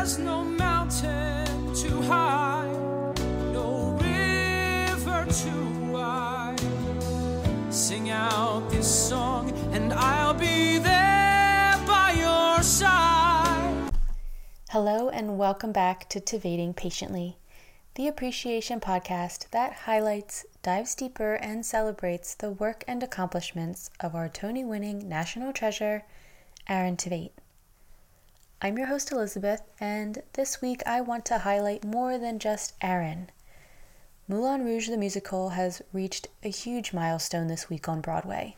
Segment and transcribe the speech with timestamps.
[0.00, 2.72] There's no mountain too high,
[3.52, 6.58] no river too wide.
[7.68, 13.92] Sing out this song, and I'll be there by your side.
[14.70, 17.36] Hello, and welcome back to Tveiting Patiently,
[17.94, 24.30] the appreciation podcast that highlights, dives deeper, and celebrates the work and accomplishments of our
[24.30, 26.04] Tony winning national treasure,
[26.70, 27.32] Aaron Tveit.
[28.62, 33.30] I'm your host, Elizabeth, and this week I want to highlight more than just Aaron.
[34.28, 38.56] Moulin Rouge the Musical has reached a huge milestone this week on Broadway.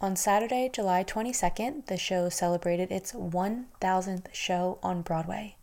[0.00, 5.56] On Saturday, July 22nd, the show celebrated its 1000th show on Broadway.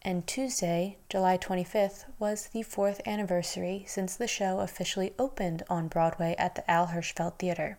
[0.00, 6.34] And Tuesday, July 25th, was the fourth anniversary since the show officially opened on Broadway
[6.38, 7.76] at the Al Hirschfeld Theater.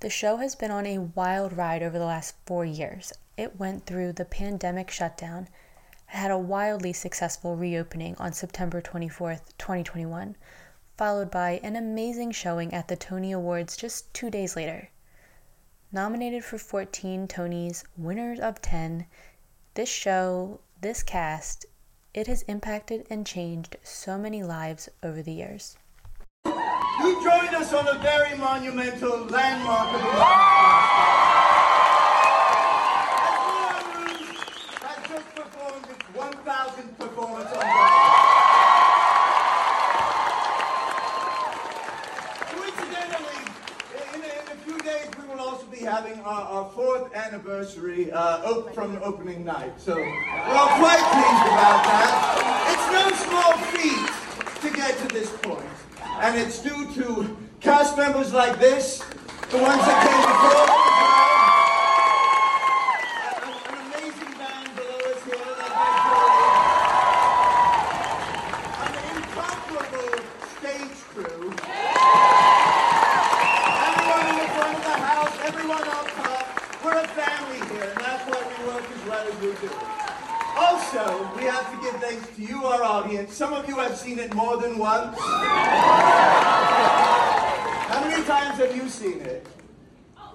[0.00, 3.86] The show has been on a wild ride over the last four years, it went
[3.86, 5.48] through the pandemic shutdown,
[6.06, 10.36] had a wildly successful reopening on September 24th, 2021,
[10.96, 14.90] followed by an amazing showing at the Tony Awards just two days later.
[15.90, 19.06] Nominated for 14 Tonys, winners of 10,
[19.74, 21.66] this show, this cast,
[22.12, 25.76] it has impacted and changed so many lives over the years.
[26.44, 31.43] You joined us on a very monumental landmark of the
[45.84, 49.72] having our, our fourth anniversary uh, op- from opening night.
[49.80, 52.12] So we're all quite pleased about that.
[52.72, 55.64] It's no small feat to get to this point.
[56.20, 58.98] And it's due to cast members like this,
[59.50, 60.20] the ones that came
[60.66, 60.84] before.
[80.56, 83.32] Also, we have to give thanks to you, our audience.
[83.34, 85.16] Some of you have seen it more than once.
[87.90, 89.46] How many times have you seen it?
[90.18, 90.34] Oh,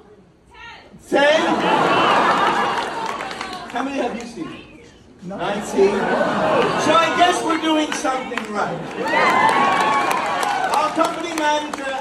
[1.10, 1.20] ten.
[1.20, 1.42] Ten?
[3.72, 4.86] How many have you seen it?
[5.24, 6.00] Nineteen.
[6.86, 8.80] So I guess we're doing something right.
[10.76, 11.92] Our company manager,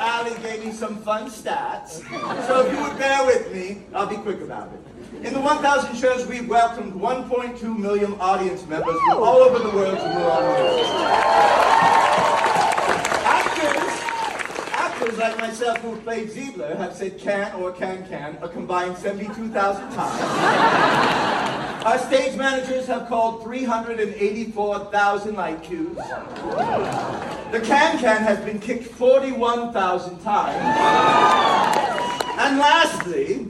[0.69, 2.03] Me some fun stats.
[2.47, 5.27] So if you would bear with me, I'll be quick about it.
[5.27, 9.97] In the 1,000 shows, we've welcomed 1.2 million audience members from all over the world
[9.97, 10.05] to
[14.75, 18.99] actors like myself who have played Zidler have said can or can can a combined
[18.99, 20.23] 72,000 times.
[21.87, 25.97] Our stage managers have called 384,000 light cues.
[27.51, 30.57] The can can has been kicked 41,000 times.
[32.39, 33.47] And lastly,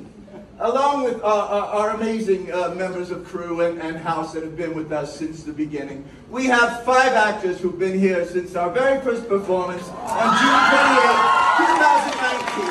[0.61, 4.93] along with our amazing uh, members of crew and, and house that have been with
[4.93, 9.29] us since the beginning, we have five actors who've been here since our very first
[9.29, 11.19] performance on June 28,
[11.59, 12.71] 2019.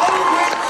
[0.00, 0.64] All of which,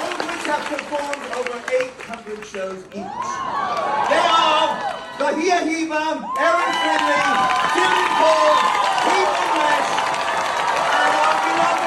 [0.00, 3.59] all of which have performed over 800 shows each.
[5.30, 7.22] Bahia Aaron Finley,
[7.72, 8.56] Tim Cole,
[9.06, 9.90] Keith English,
[10.90, 11.86] and our beloved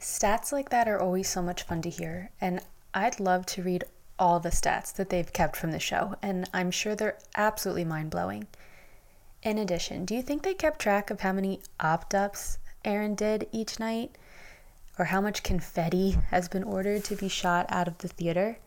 [0.00, 2.60] Stats like that are always so much fun to hear, and
[2.92, 3.84] I'd love to read
[4.18, 8.10] all the stats that they've kept from the show, and I'm sure they're absolutely mind
[8.10, 8.48] blowing.
[9.44, 13.46] In addition, do you think they kept track of how many opt ups Aaron did
[13.52, 14.18] each night?
[14.98, 18.58] Or how much confetti has been ordered to be shot out of the theater?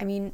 [0.00, 0.32] I mean,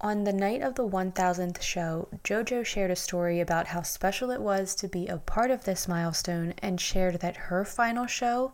[0.00, 4.42] on the night of the 1000th show, JoJo shared a story about how special it
[4.42, 8.52] was to be a part of this milestone and shared that her final show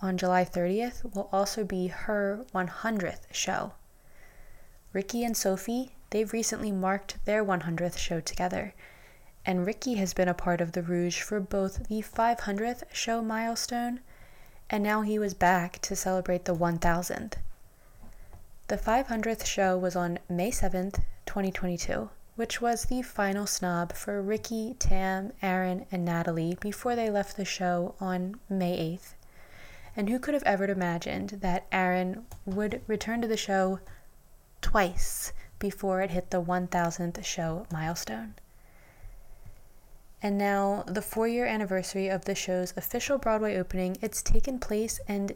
[0.00, 3.74] on July 30th will also be her 100th show.
[4.92, 8.74] Ricky and Sophie, they've recently marked their 100th show together,
[9.44, 14.00] and Ricky has been a part of the Rouge for both the 500th show milestone
[14.68, 17.34] and now he was back to celebrate the 1000th.
[18.68, 24.74] The 500th show was on May 7th, 2022, which was the final snob for Ricky,
[24.78, 29.14] Tam, Aaron, and Natalie before they left the show on May 8th.
[29.96, 33.78] And who could have ever imagined that Aaron would return to the show
[34.60, 38.34] twice before it hit the 1000th show milestone?
[40.26, 44.98] And now, the four year anniversary of the show's official Broadway opening, it's taken place,
[45.06, 45.30] and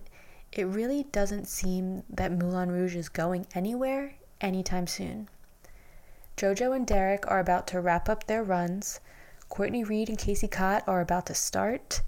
[0.50, 5.28] it really doesn't seem that Moulin Rouge is going anywhere anytime soon.
[6.36, 8.98] JoJo and Derek are about to wrap up their runs.
[9.48, 12.02] Courtney Reed and Casey Cott are about to start.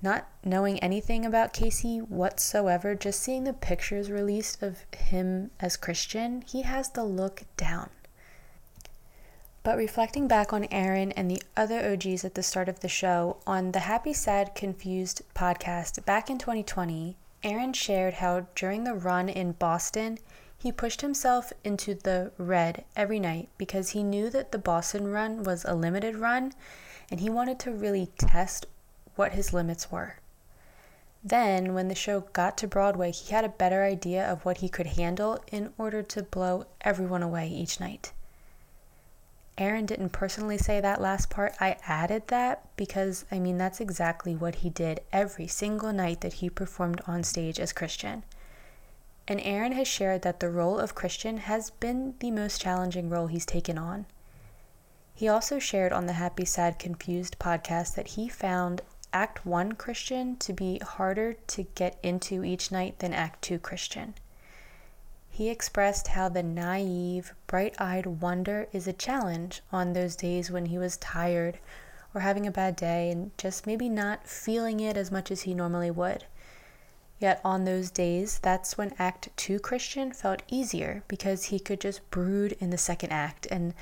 [0.00, 6.42] Not knowing anything about Casey whatsoever, just seeing the pictures released of him as Christian,
[6.42, 7.90] he has the look down.
[9.64, 13.38] But reflecting back on Aaron and the other OGs at the start of the show,
[13.46, 19.30] on the Happy, Sad, Confused podcast back in 2020, Aaron shared how during the run
[19.30, 20.18] in Boston,
[20.58, 25.42] he pushed himself into the red every night because he knew that the Boston run
[25.42, 26.52] was a limited run
[27.10, 28.66] and he wanted to really test
[29.16, 30.16] what his limits were.
[31.24, 34.68] Then, when the show got to Broadway, he had a better idea of what he
[34.68, 38.12] could handle in order to blow everyone away each night.
[39.56, 41.54] Aaron didn't personally say that last part.
[41.60, 46.34] I added that because, I mean, that's exactly what he did every single night that
[46.34, 48.24] he performed on stage as Christian.
[49.28, 53.28] And Aaron has shared that the role of Christian has been the most challenging role
[53.28, 54.06] he's taken on.
[55.14, 60.36] He also shared on the Happy, Sad, Confused podcast that he found Act 1 Christian
[60.38, 64.14] to be harder to get into each night than Act 2 Christian.
[65.34, 70.66] He expressed how the naive, bright eyed wonder is a challenge on those days when
[70.66, 71.58] he was tired
[72.14, 75.52] or having a bad day and just maybe not feeling it as much as he
[75.52, 76.26] normally would.
[77.18, 82.08] Yet on those days, that's when Act 2 Christian felt easier because he could just
[82.12, 83.74] brood in the second act and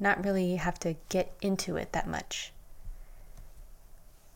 [0.00, 2.52] not really have to get into it that much.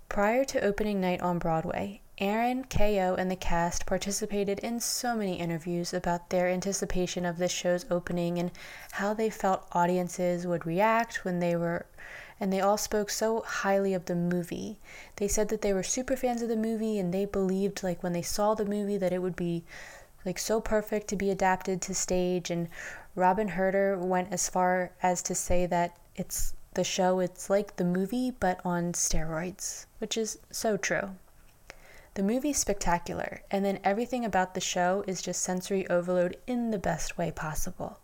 [0.08, 5.40] Prior to opening night on Broadway, Aaron, KO, and the cast participated in so many
[5.40, 8.52] interviews about their anticipation of this show's opening and
[8.92, 11.84] how they felt audiences would react when they were
[12.38, 14.78] and they all spoke so highly of the movie.
[15.16, 18.12] They said that they were super fans of the movie and they believed like when
[18.12, 19.64] they saw the movie that it would be
[20.24, 22.68] like so perfect to be adapted to stage and
[23.16, 27.84] Robyn Hurder went as far as to say that it's the show it's like the
[27.84, 31.16] movie but on steroids, which is so true.
[32.14, 36.78] The movie's spectacular, and then everything about the show is just sensory overload in the
[36.78, 38.00] best way possible.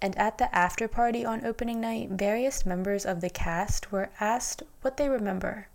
[0.00, 4.62] And at the after party on opening night, various members of the cast were asked
[4.82, 5.66] what they remember,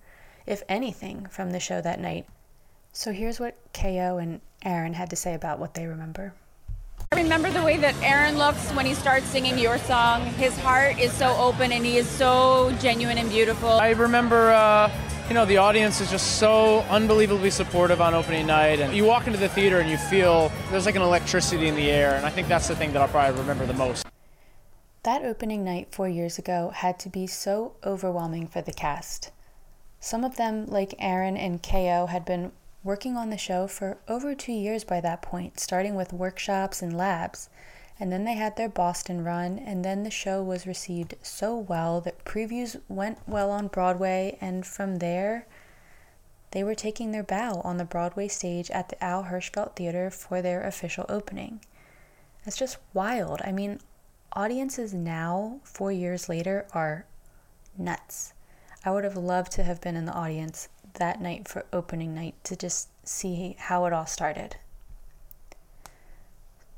[0.46, 2.28] if anything, from the show that night.
[2.94, 6.34] So here's what KO and Aaron had to say about what they remember.
[7.12, 10.22] I remember the way that Aaron looks when he starts singing your song.
[10.38, 13.70] His heart is so open and he is so genuine and beautiful.
[13.70, 14.90] I remember, uh,
[15.32, 18.82] you know, the audience is just so unbelievably supportive on opening night.
[18.82, 21.90] And you walk into the theater and you feel there's like an electricity in the
[21.90, 22.16] air.
[22.16, 24.06] And I think that's the thing that I'll probably remember the most.
[25.04, 29.32] That opening night four years ago had to be so overwhelming for the cast.
[30.02, 32.52] Some of them, like Aaron and KO, had been
[32.84, 36.98] working on the show for over two years by that point, starting with workshops and
[36.98, 37.48] labs.
[38.02, 42.02] And then they had their Boston run, and then the show was received so well
[42.02, 45.46] that previews went well on Broadway, and from there,
[46.50, 50.42] they were taking their bow on the Broadway stage at the Al Hirschfeld Theater for
[50.42, 51.64] their official opening.
[52.44, 53.40] That's just wild.
[53.46, 53.80] I mean,
[54.34, 57.06] audiences now, four years later, are
[57.78, 58.34] nuts.
[58.84, 62.34] I would have loved to have been in the audience that night for opening night
[62.46, 64.56] to just see how it all started.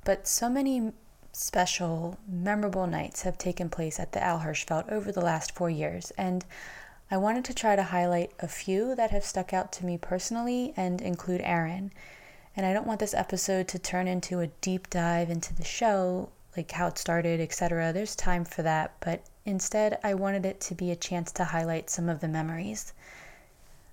[0.04, 0.92] But so many
[1.34, 6.12] special, memorable nights have taken place at the Al Hirschfeld over the last four years,
[6.18, 6.46] and
[7.12, 10.74] I wanted to try to highlight a few that have stuck out to me personally
[10.78, 11.92] and include Aaron.
[12.56, 16.30] And I don't want this episode to turn into a deep dive into the show
[16.56, 17.92] like how it started, etc.
[17.94, 21.90] There's time for that, but instead I wanted it to be a chance to highlight
[21.90, 22.94] some of the memories.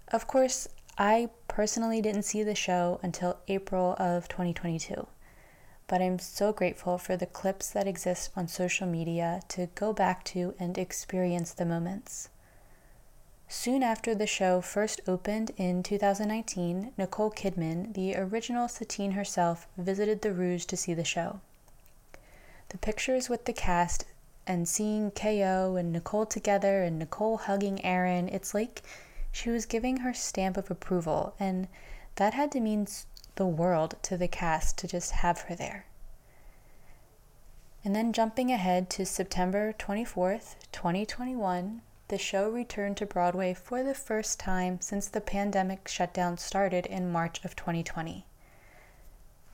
[0.08, 0.68] Of course,
[0.98, 5.06] I personally didn't see the show until April of 2022,
[5.90, 10.22] but I'm so grateful for the clips that exist on social media to go back
[10.26, 12.28] to and experience the moments.
[13.48, 20.22] Soon after the show first opened in 2019, Nicole Kidman, the original Satine herself, visited
[20.22, 21.40] the Rouge to see the show.
[22.68, 24.04] The pictures with the cast
[24.46, 28.82] and seeing KO and Nicole together and Nicole hugging Aaron, it's like
[29.32, 31.66] she was giving her stamp of approval, and
[32.14, 32.86] that had to mean
[33.36, 35.86] the world to the cast to just have her there.
[37.84, 43.94] And then jumping ahead to September 24th, 2021, the show returned to Broadway for the
[43.94, 48.26] first time since the pandemic shutdown started in March of 2020.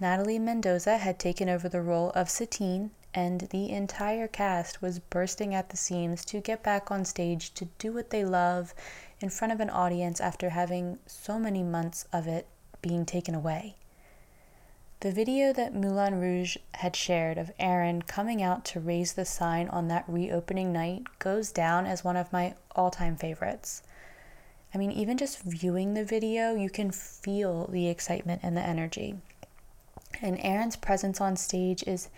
[0.01, 5.55] Natalie Mendoza had taken over the role of Satine, and the entire cast was bursting
[5.55, 8.75] at the seams to get back on stage to do what they love
[9.21, 12.47] in front of an audience after having so many months of it
[12.87, 13.75] being taken away.
[15.01, 19.69] The video that Moulin Rouge had shared of Aaron coming out to raise the sign
[19.69, 23.83] on that reopening night goes down as one of my all time favorites.
[24.73, 29.17] I mean, even just viewing the video, you can feel the excitement and the energy.
[30.23, 32.09] And Aaron's presence on stage is,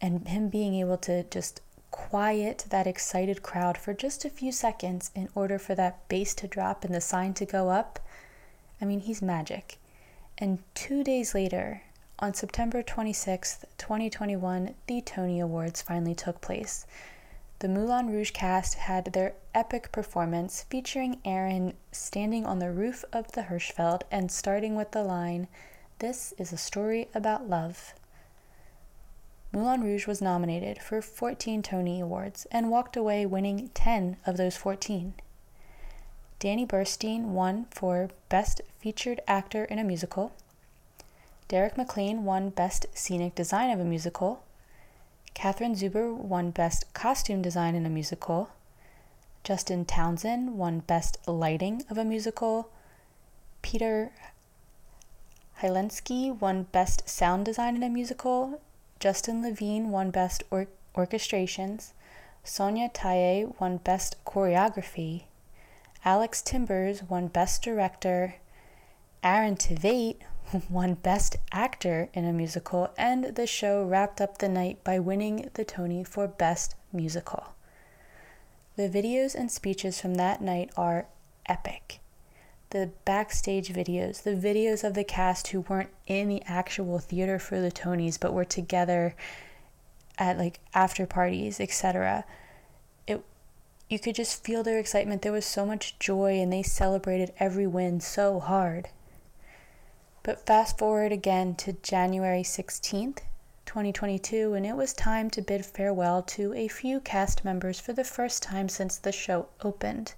[0.00, 1.60] and him being able to just
[1.90, 6.48] quiet that excited crowd for just a few seconds in order for that bass to
[6.48, 7.98] drop and the sign to go up.
[8.80, 9.78] I mean, he's magic.
[10.38, 11.82] And two days later,
[12.20, 16.86] on September 26th, 2021, the Tony Awards finally took place.
[17.60, 23.32] The Moulin Rouge cast had their epic performance featuring Aaron standing on the roof of
[23.32, 25.48] the Hirschfeld and starting with the line,
[25.98, 27.94] This is a story about love.
[29.52, 34.56] Moulin Rouge was nominated for 14 Tony Awards and walked away winning 10 of those
[34.56, 35.14] 14.
[36.40, 40.30] Danny Burstein won for Best Featured Actor in a Musical.
[41.48, 44.44] Derek McLane won Best Scenic Design of a Musical.
[45.34, 48.50] Catherine Zuber won Best Costume Design in a Musical.
[49.42, 52.70] Justin Townsend won Best Lighting of a Musical.
[53.60, 54.12] Peter
[55.60, 58.60] Hylenski won Best Sound Design in a Musical.
[59.00, 61.90] Justin Levine won Best or- Orchestrations.
[62.44, 65.24] Sonya Tayeh won Best Choreography.
[66.04, 68.36] Alex Timbers won Best Director.
[69.22, 70.18] Aaron Tveit
[70.70, 75.50] won Best Actor in a Musical, and the show wrapped up the night by winning
[75.54, 77.48] the Tony for Best Musical.
[78.76, 81.06] The videos and speeches from that night are
[81.46, 81.98] epic.
[82.70, 87.60] The backstage videos, the videos of the cast who weren't in the actual theater for
[87.60, 89.16] the Tonys but were together
[90.16, 92.24] at like after parties, etc
[93.88, 95.22] you could just feel their excitement.
[95.22, 98.88] There was so much joy, and they celebrated every win so hard.
[100.22, 103.20] But fast forward again to January 16th,
[103.64, 108.04] 2022, and it was time to bid farewell to a few cast members for the
[108.04, 110.14] first time since the show opened.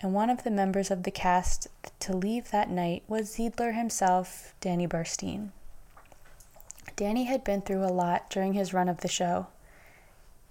[0.00, 1.66] And one of the members of the cast
[2.00, 5.50] to leave that night was Zidler himself, Danny Burstein.
[6.96, 9.48] Danny had been through a lot during his run of the show.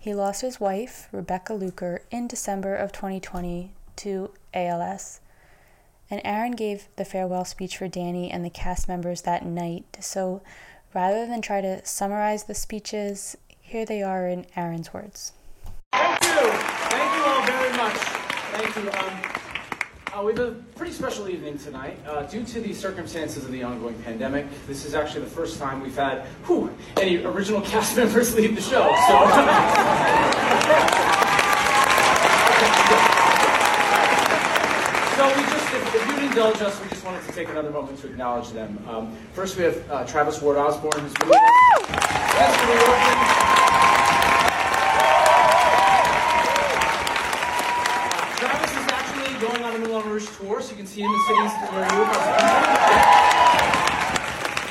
[0.04, 5.22] He lost his wife, Rebecca Luker, in December of 2020 to ALS.
[6.10, 9.86] And Aaron gave the farewell speech for Danny and the cast members that night.
[10.02, 10.42] So
[10.94, 15.32] rather than try to summarize the speeches, here they are in Aaron's words.
[15.94, 16.52] Thank you.
[16.52, 17.98] Thank you all very much.
[18.52, 18.92] Thank you.
[18.92, 19.43] Um,
[20.14, 21.98] uh, we have a pretty special evening tonight.
[22.08, 25.82] Uh, due to the circumstances of the ongoing pandemic, this is actually the first time
[25.82, 28.84] we've had whew, any original cast members leave the show.
[29.08, 29.14] So,
[35.16, 38.00] so we just, if, if, you'd indulge us, we just wanted to take another moment
[38.00, 38.78] to acknowledge them.
[38.88, 41.74] Um, first, we have uh, Travis Ward Osborne, who's with us
[50.64, 52.04] so you can see him in cities where you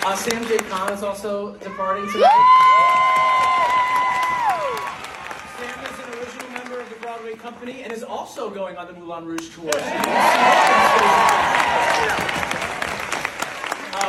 [0.04, 0.56] uh, Sam J.
[0.56, 2.30] Cahn is also departing tonight.
[5.58, 8.92] Sam is an original member of the Broadway company and is also going on the
[8.92, 9.68] Moulin Rouge tour.
[9.74, 9.80] Uh,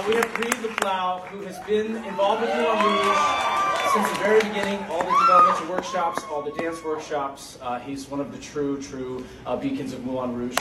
[0.08, 3.18] we have Reed Luplau, who has been involved with Moulin Rouge
[3.94, 7.58] since the very beginning, all the developmental workshops, all the dance workshops.
[7.60, 10.60] Uh, he's one of the true, true uh, beacons of Moulin Rouge.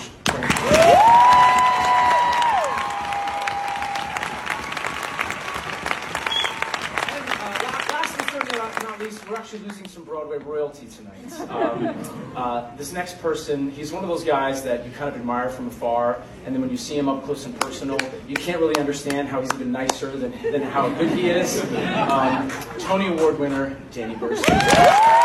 [9.43, 11.51] Actually losing some Broadway royalty tonight.
[11.51, 15.49] Um, uh, this next person, he's one of those guys that you kind of admire
[15.49, 18.77] from afar, and then when you see him up close and personal, you can't really
[18.77, 21.61] understand how he's even nicer than, than how good he is.
[22.09, 25.22] Um, Tony Award winner, Danny Burstein.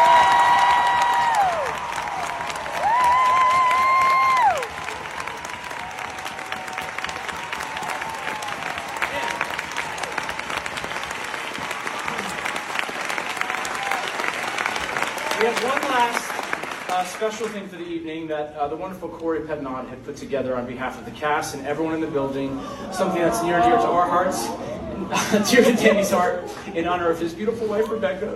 [17.32, 20.66] Special thing for the evening that uh, the wonderful Corey Pednod had put together on
[20.66, 22.58] behalf of the cast and everyone in the building,
[22.94, 24.48] something that's near and dear to our hearts,
[25.34, 28.34] and, dear to Danny's heart, in honor of his beautiful wife, Rebecca.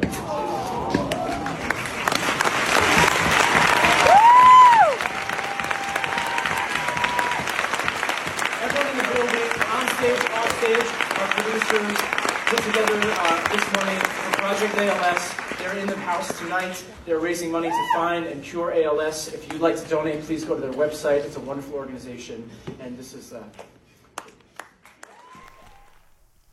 [12.47, 15.33] Put together uh, this money for Project ALS.
[15.59, 16.83] They're in the house tonight.
[17.11, 19.33] They're raising money to find and cure ALS.
[19.33, 21.25] If you'd like to donate, please go to their website.
[21.25, 22.49] It's a wonderful organization,
[22.79, 23.33] and this is.
[23.33, 23.43] Uh,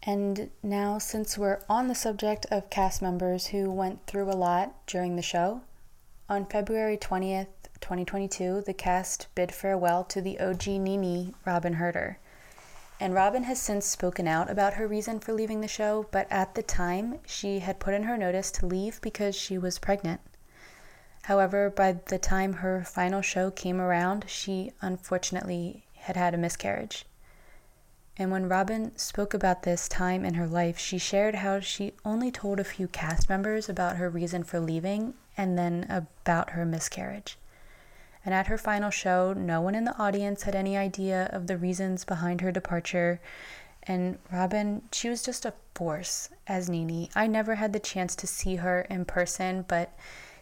[0.02, 4.84] And now, since we're on the subject of cast members who went through a lot
[4.88, 5.60] during the show,
[6.28, 7.46] on February 20th,
[7.80, 12.18] 2022, the cast bid farewell to the OG Nini, Robyn Hurder.
[12.98, 16.56] And Robyn has since spoken out about her reason for leaving the show, but at
[16.56, 20.20] the time, she had put in her notice to leave because she was pregnant.
[21.28, 27.04] However, by the time her final show came around, she unfortunately had had a miscarriage.
[28.16, 32.30] And when Robyn spoke about this time in her life, she shared how she only
[32.30, 37.36] told a few cast members about her reason for leaving and then about her miscarriage.
[38.24, 41.58] And at her final show, no one in the audience had any idea of the
[41.58, 43.20] reasons behind her departure.
[43.82, 47.10] And Robyn, she was just a force as Nini.
[47.14, 49.92] I never had the chance to see her in person, but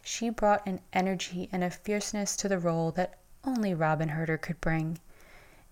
[0.06, 4.60] she brought an energy and a fierceness to the role that only Robyn Hurder could
[4.60, 5.00] bring.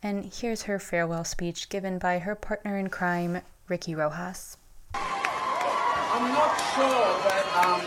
[0.02, 4.56] And here's her farewell speech given by her partner in crime, Ricky Rojas.
[4.94, 7.80] I'm not sure, but um,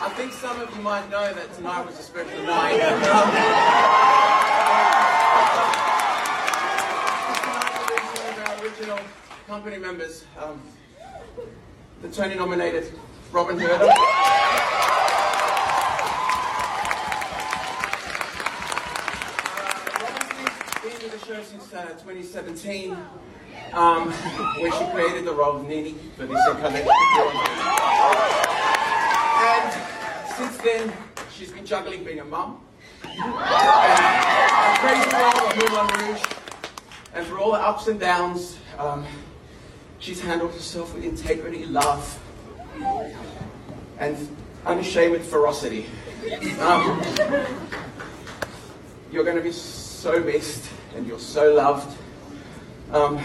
[0.00, 2.80] I think some of you might know that tonight was a special night.
[8.38, 9.00] our original
[9.48, 10.62] company members, um,
[12.02, 12.92] the Tony nominated
[13.32, 13.92] Robyn Hurder.
[21.58, 22.96] Since uh, 2017,
[23.72, 24.10] um,
[24.60, 26.90] where she created the role of Nini for this incarnation.
[29.38, 29.72] And
[30.36, 30.92] since then,
[31.32, 32.60] she's been juggling being a mum,
[33.04, 33.06] a
[34.80, 36.22] crazy role of Moulin Rouge,
[37.14, 39.06] and for all the ups and downs, um,
[39.98, 42.20] she's handled herself with integrity, love,
[43.98, 44.36] and
[44.66, 45.86] unashamed ferocity.
[46.60, 47.00] Um,
[49.10, 51.96] you're going to be so missed and you're so loved.
[52.90, 53.20] Um,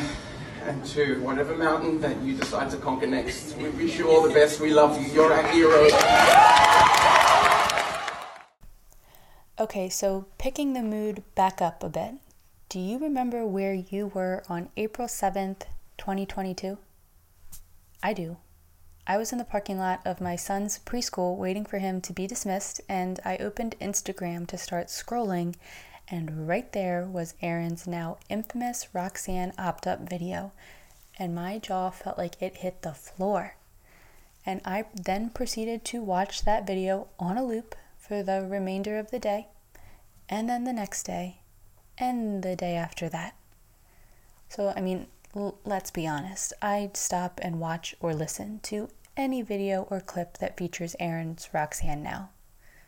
[0.66, 4.34] and to whatever mountain that you decide to conquer next, we wish you all the
[4.34, 4.60] best.
[4.60, 5.12] We love you.
[5.12, 5.88] You're our hero.
[9.60, 12.16] Okay, so picking the mood back up a bit,
[12.70, 15.64] do you remember where you were on April 7th,
[15.98, 16.78] 2022?
[18.04, 18.38] I do.
[19.08, 22.28] I was in the parking lot of my son's preschool waiting for him to be
[22.28, 25.56] dismissed, and I opened Instagram to start scrolling,
[26.12, 30.52] and right there was Aaron's now infamous Roxanne opt up video,
[31.18, 33.56] and my jaw felt like it hit the floor.
[34.46, 39.10] And I then proceeded to watch that video on a loop for the remainder of
[39.10, 39.48] the day,
[40.28, 41.38] and then the next day,
[41.98, 43.36] and the day after that.
[44.50, 49.42] So, I mean, l- let's be honest, I'd stop and watch or listen to any
[49.42, 52.32] video or clip that features Aaron's Roxanne now.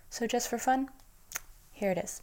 [0.10, 0.90] So, just for fun,
[1.72, 2.22] here it is.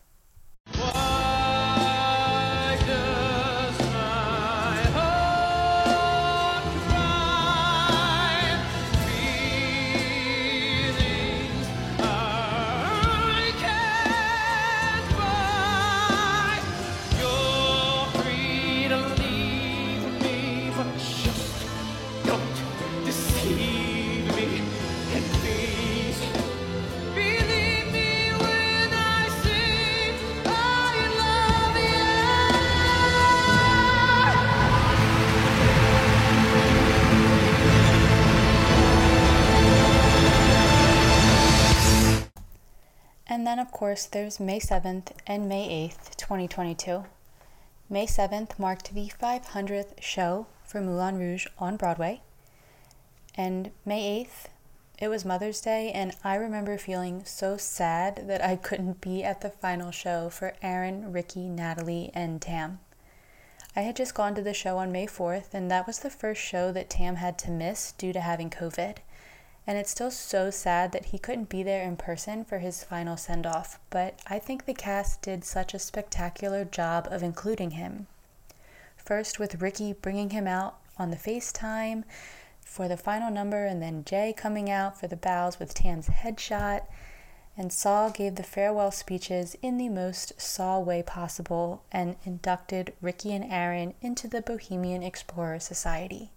[43.60, 47.04] Of course, there's May 7th and May 8th, 2022.
[47.88, 52.22] May 7th marked the 500th show for Moulin Rouge on Broadway.
[53.34, 54.48] And May 8th,
[54.98, 59.40] it was Mother's Day, and I remember feeling so sad that I couldn't be at
[59.40, 62.80] the final show for Aaron, Ricky, Natalie, and Tam.
[63.74, 66.42] I had just gone to the show on May 4th, and that was the first
[66.42, 68.96] show that Tam had to miss due to having COVID.
[69.66, 73.16] And it's still so sad that he couldn't be there in person for his final
[73.16, 78.06] send off, but I think the cast did such a spectacular job of including him.
[78.96, 82.04] First, with Ricky bringing him out on the FaceTime
[82.60, 86.82] for the final number, and then Jay coming out for the bows with Tam's headshot.
[87.56, 93.34] And Sahr gave the farewell speeches in the most Sahr way possible and inducted Ricky
[93.34, 96.30] and Aaron into the Bohemian Explorer Society.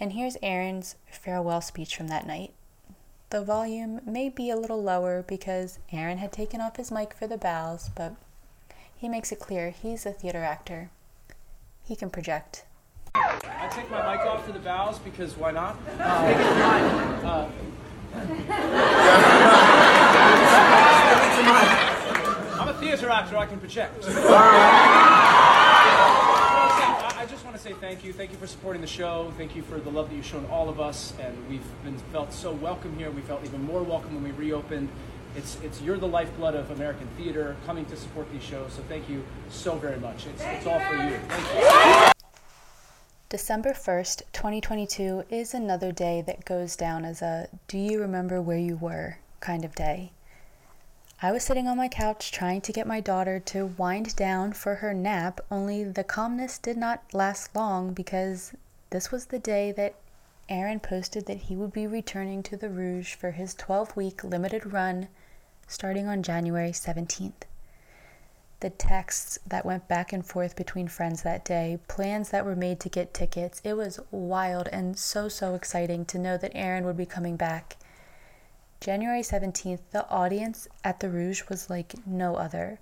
[0.00, 2.54] And here's Aaron's farewell speech from that night.
[3.28, 7.26] The volume may be a little lower because Aaron had taken off his mic for
[7.26, 8.14] the bows, but
[8.96, 10.88] he makes it clear he's a theater actor.
[11.84, 12.64] He can project.
[13.14, 15.76] I take my mic off for the bows because why not?
[18.10, 18.12] Uh,
[22.60, 23.36] I'm a theater actor.
[23.36, 24.04] I can project.
[24.08, 25.60] I
[27.20, 28.12] I just want to say thank you.
[28.12, 29.32] Thank you for supporting the show.
[29.36, 32.32] Thank you for the love that you've shown all of us, and we've been felt
[32.32, 33.10] so welcome here.
[33.10, 34.88] We felt even more welcome when we reopened.
[35.36, 38.72] It's it's you're the lifeblood of American theater, coming to support these shows.
[38.72, 40.26] So thank you so very much.
[40.26, 41.18] It's it's all for you.
[41.28, 42.12] Thank you.
[43.28, 48.58] December 1st, 2022 is another day that goes down as a do you remember where
[48.58, 50.12] you were kind of day.
[51.22, 54.76] I was sitting on my couch trying to get my daughter to wind down for
[54.76, 58.52] her nap, only the calmness did not last long because
[58.88, 59.96] this was the day that
[60.48, 64.72] Aaron posted that he would be returning to the Rouge for his 12 week limited
[64.72, 65.08] run
[65.68, 67.44] starting on January 17th
[68.60, 72.78] the texts that went back and forth between friends that day, plans that were made
[72.78, 73.60] to get tickets.
[73.64, 77.76] It was wild and so, so exciting to know that Aaron would be coming back.
[78.80, 82.80] January 17th, the audience at the Rouge was like no other.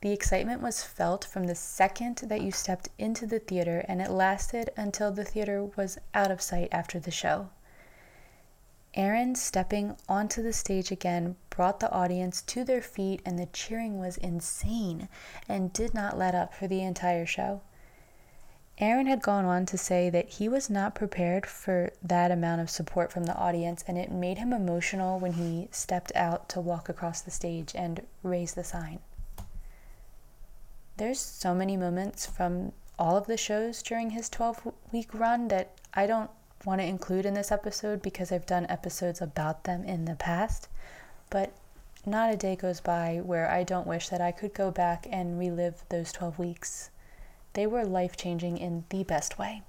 [0.00, 4.10] The excitement was felt from the second that you stepped into the theater, and it
[4.10, 7.48] lasted until the theater was out of sight after the show.
[8.94, 13.98] Aaron stepping onto the stage again brought the audience to their feet, and the cheering
[13.98, 15.08] was insane
[15.48, 17.60] and did not let up for the entire show.
[18.78, 22.68] Aaron had gone on to say that he was not prepared for that amount of
[22.68, 26.88] support from the audience, and it made him emotional when he stepped out to walk
[26.88, 28.98] across the stage and raise the sign.
[30.96, 35.70] There's so many moments from all of the shows during his 12 week run that
[35.92, 36.30] I don't
[36.64, 40.68] want to include in this episode because I've done episodes about them in the past,
[41.30, 41.52] but
[42.06, 45.38] not a day goes by where I don't wish that I could go back and
[45.38, 46.90] relive those 12 weeks.
[47.54, 49.62] They were life changing in the best way.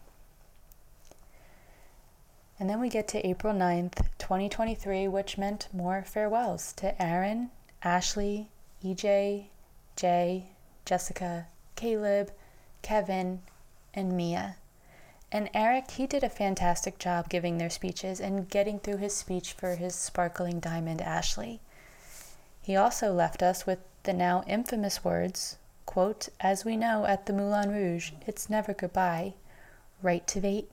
[2.59, 7.51] And then we get to April 9th, 2023, which meant more farewells to Aaron,
[7.83, 8.49] Ashley,
[8.83, 9.45] EJ,
[9.95, 10.45] Jay,
[10.85, 12.31] Jessica, Caleb,
[12.81, 13.41] Kevin,
[13.93, 14.55] and Mia.
[15.31, 19.51] And Eric, he did a fantastic job giving their speeches and getting through his speech
[19.53, 21.59] for his sparkling diamond Ashley.
[22.61, 25.57] He also left us with the now infamous words,
[25.95, 29.33] quote, as we know at the Moulin Rouge, it's never goodbye,
[30.01, 30.65] right Tveit,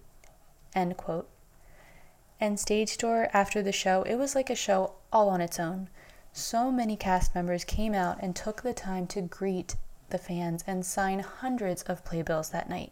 [0.74, 1.28] end quote.
[2.40, 5.88] And stage door after the show, it was like a show all on its own.
[6.32, 9.76] So many cast members came out and took the time to greet
[10.10, 12.90] the fans and sign hundreds of playbills that night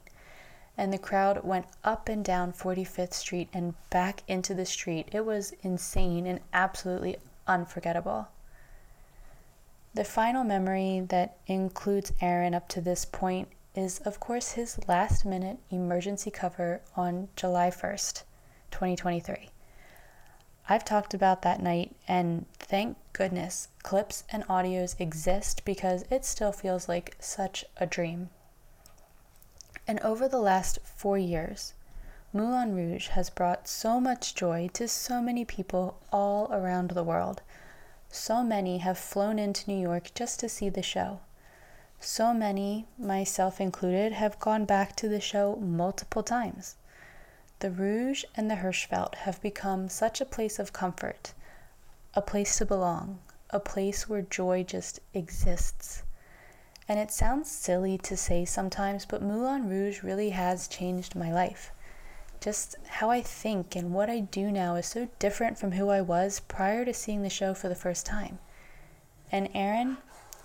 [0.79, 5.09] and the crowd went up and down 45th Street and back into the street.
[5.11, 7.17] It was insane and absolutely
[7.49, 8.29] unforgettable.
[9.93, 15.25] The final memory that includes Aaron up to this point is, of course, his last
[15.25, 18.23] minute emergency cover on July 1st,
[18.71, 19.51] 2023.
[20.69, 26.53] I've talked about that night, and thank goodness clips and audios exist because it still
[26.53, 28.31] feels like such a dream.
[29.89, 31.75] And over the last four years,
[32.33, 37.43] Moulin Rouge has brought so much joy to so many people all around the world.
[38.13, 41.21] So many have flown into New York just to see the show.
[42.01, 46.75] So many, myself included, have gone back to the show multiple times.
[47.61, 51.35] The Rouge and the Hirschfeld have become such a place of comfort,
[52.15, 53.21] a place to belong,
[53.51, 56.03] a place where joy just exists.
[56.89, 61.71] And it sounds silly to say sometimes, but Moulin Rouge really has changed my life.
[62.41, 66.01] Just how I think and what I do now is so different from who I
[66.01, 68.39] was prior to seeing the show for the first time.
[69.31, 69.99] And Aaron,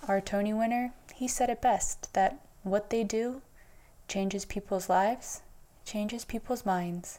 [0.06, 3.40] our Tony winner, he said it best that what they do
[4.08, 5.40] changes people's lives,
[5.84, 7.18] changes people's minds,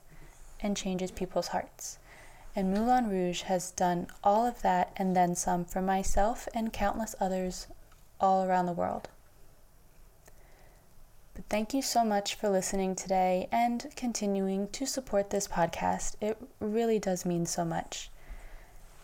[0.61, 1.97] and changes people's hearts.
[2.55, 7.15] And Moulin Rouge has done all of that and then some for myself and countless
[7.19, 7.67] others
[8.19, 9.09] all around the world.
[11.37, 16.15] But thank you so much for listening today and continuing to support this podcast.
[16.19, 18.09] It really does mean so much.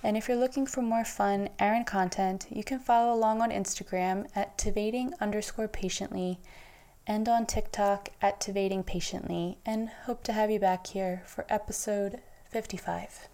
[0.01, 4.25] And if you're looking for more fun Aaron content, you can follow along on Instagram
[4.35, 6.39] at tveiting underscore patiently
[7.05, 9.59] and on TikTok at tveiting patiently.
[9.63, 12.19] And hope to have you back here for episode
[12.49, 13.27] 55.